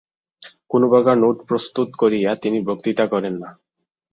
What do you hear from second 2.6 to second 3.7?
বক্তৃতা করেন না।